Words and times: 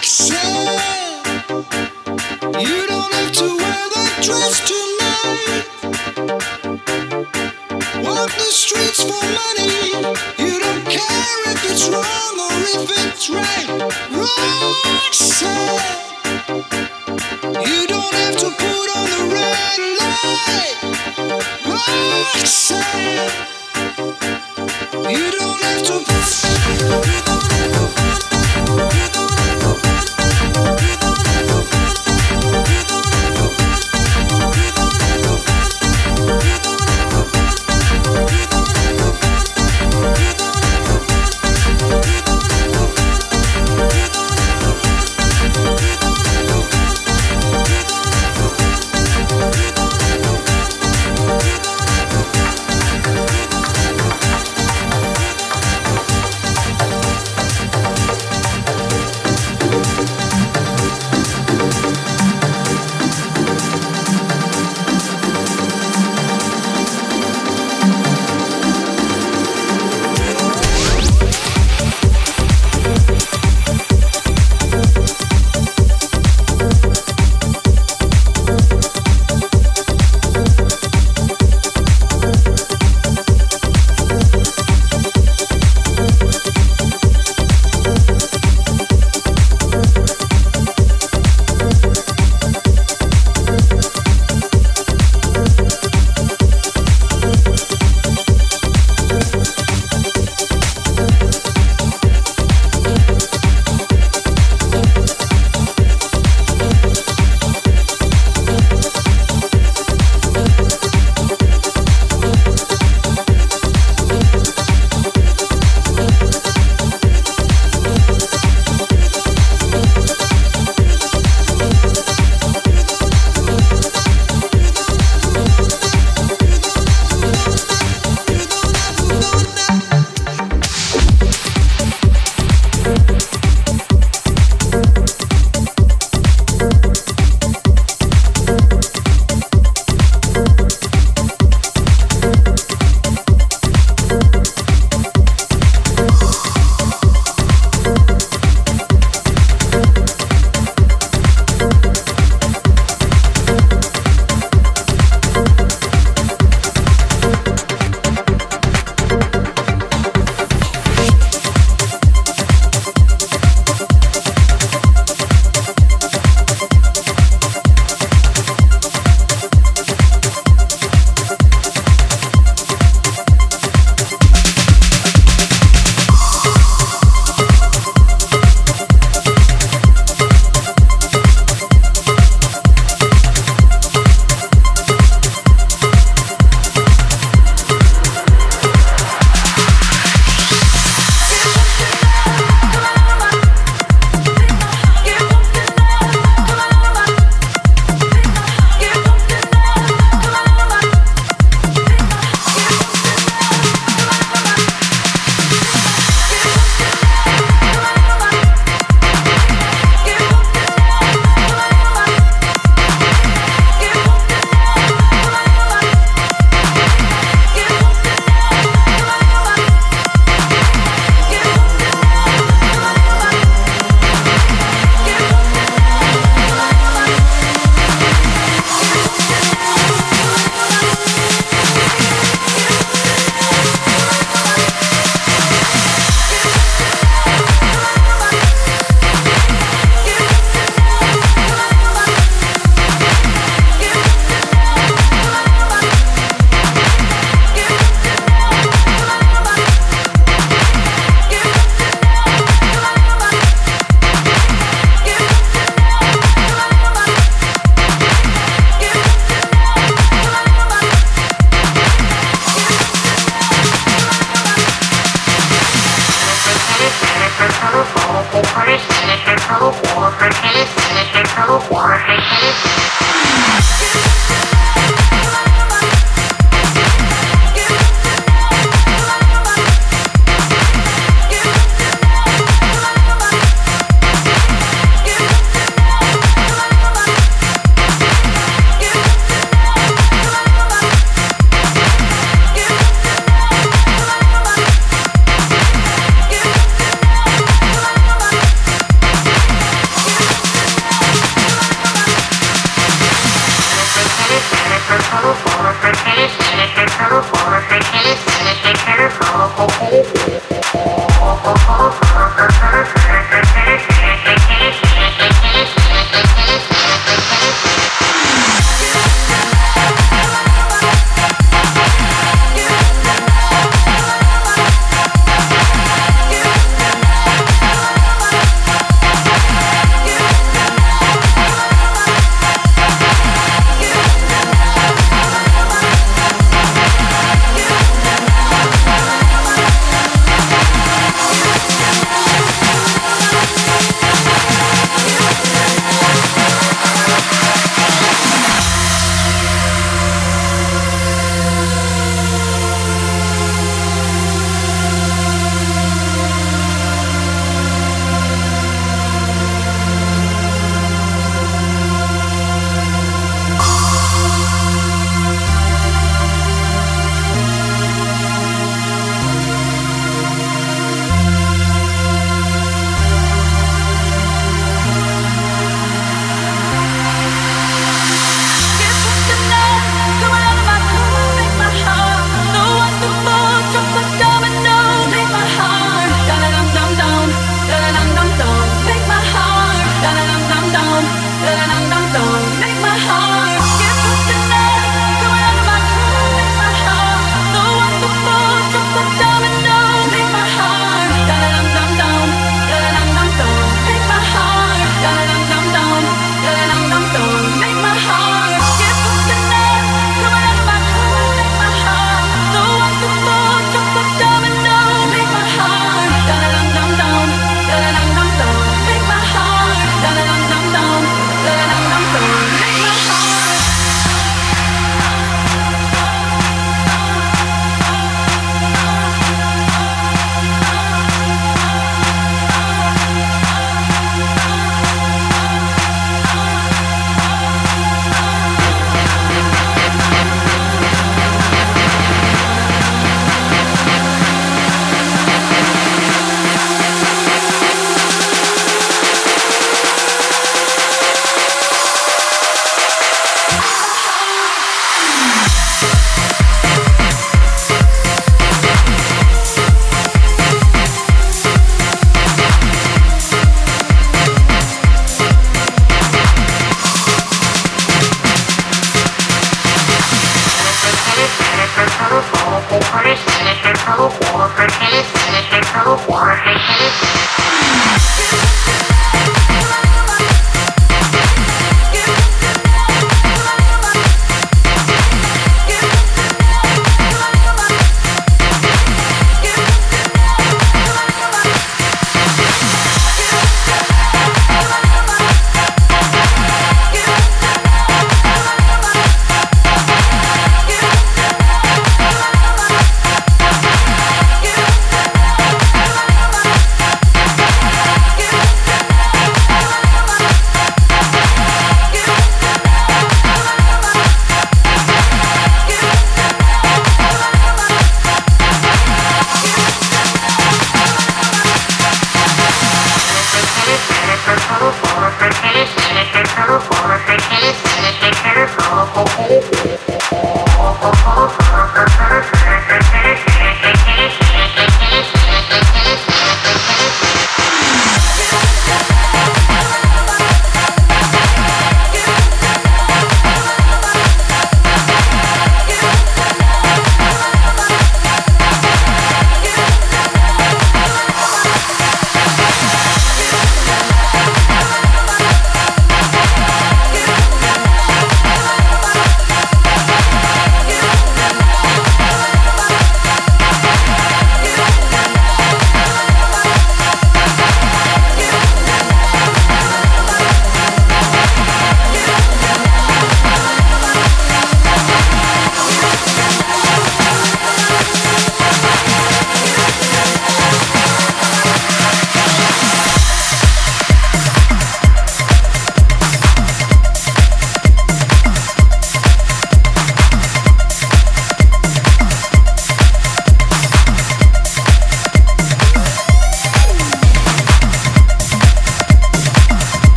Roxanne, 0.00 0.39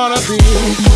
wanna 0.00 0.16
be. 0.26 0.89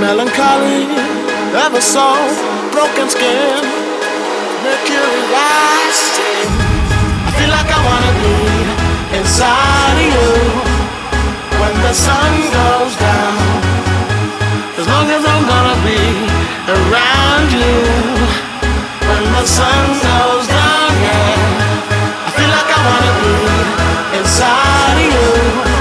Melancholy, 0.00 0.90
ever 1.54 1.80
so 1.80 2.06
broken 2.72 3.08
skin, 3.08 3.62
mercury 4.66 5.22
rising. 5.30 6.50
I 7.26 7.30
feel 7.38 7.50
like 7.56 7.70
I 7.70 7.80
wanna 7.88 8.12
be 8.24 8.38
inside 9.18 9.98
of 10.02 10.08
you 10.16 10.32
when 11.60 11.74
the 11.86 11.94
sun 11.94 12.32
goes 12.58 12.94
down. 12.98 13.38
As 14.80 14.86
long 14.92 15.06
as 15.16 15.22
I'm 15.32 15.44
gonna 15.52 15.78
be 15.86 16.02
around 16.74 17.48
you 17.52 18.43
the 19.40 19.46
sun 19.46 19.86
goes 19.88 20.46
down, 20.46 20.90
yeah. 21.02 22.26
I 22.26 22.30
feel 22.36 22.50
like 22.56 22.70
I 22.76 22.80
wanna 22.88 23.12
be 23.20 24.18
inside 24.18 24.98
of 25.04 25.68
you 25.68 25.73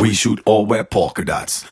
We 0.00 0.14
should 0.14 0.40
all 0.44 0.66
wear 0.66 0.84
polka 0.84 1.24
dots. 1.24 1.64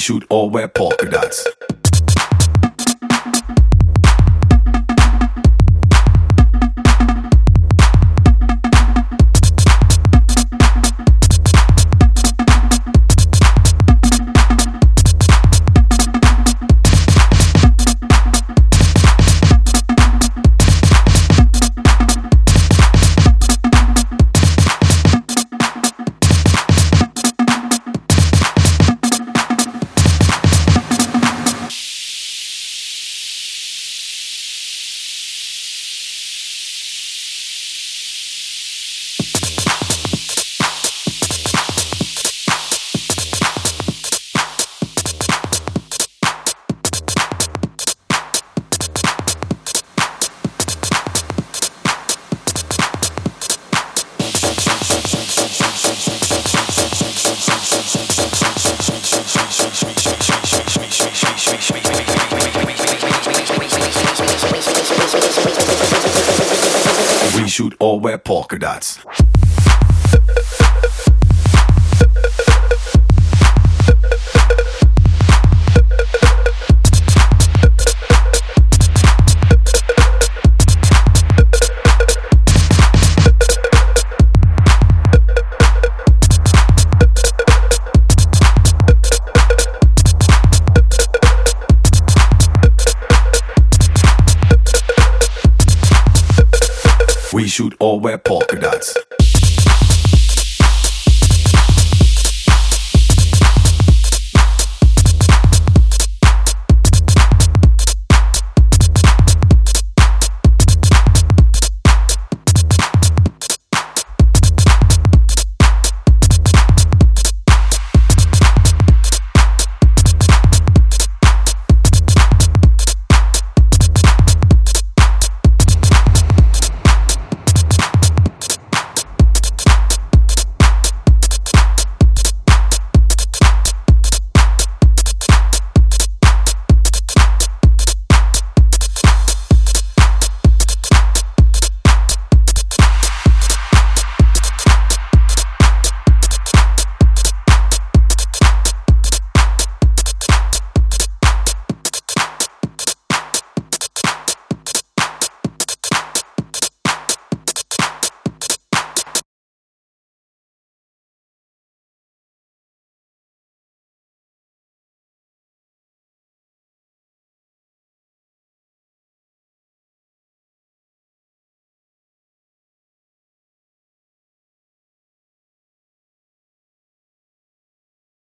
should 0.00 0.24
all 0.30 0.50
wear 0.50 0.66
polka 0.66 1.08
dots. 1.08 1.46